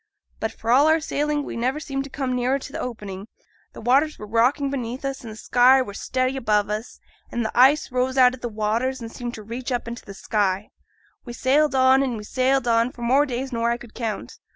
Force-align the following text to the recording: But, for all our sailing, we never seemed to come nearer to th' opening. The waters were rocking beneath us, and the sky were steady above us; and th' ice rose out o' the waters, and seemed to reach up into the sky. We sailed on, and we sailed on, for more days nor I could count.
But, 0.39 0.51
for 0.51 0.71
all 0.71 0.87
our 0.87 0.99
sailing, 0.99 1.43
we 1.43 1.55
never 1.55 1.79
seemed 1.79 2.03
to 2.05 2.09
come 2.09 2.35
nearer 2.35 2.57
to 2.57 2.73
th' 2.73 2.81
opening. 2.81 3.27
The 3.73 3.81
waters 3.81 4.17
were 4.17 4.25
rocking 4.25 4.71
beneath 4.71 5.05
us, 5.05 5.21
and 5.21 5.31
the 5.31 5.35
sky 5.35 5.79
were 5.83 5.93
steady 5.93 6.35
above 6.37 6.71
us; 6.71 6.99
and 7.31 7.45
th' 7.45 7.51
ice 7.53 7.91
rose 7.91 8.17
out 8.17 8.33
o' 8.33 8.39
the 8.39 8.49
waters, 8.49 8.99
and 8.99 9.11
seemed 9.11 9.35
to 9.35 9.43
reach 9.43 9.71
up 9.71 9.87
into 9.87 10.03
the 10.03 10.15
sky. 10.15 10.71
We 11.23 11.33
sailed 11.33 11.75
on, 11.75 12.01
and 12.01 12.17
we 12.17 12.23
sailed 12.23 12.67
on, 12.67 12.91
for 12.91 13.03
more 13.03 13.27
days 13.27 13.53
nor 13.53 13.69
I 13.69 13.77
could 13.77 13.93
count. 13.93 14.39